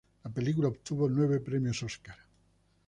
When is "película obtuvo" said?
0.31-1.07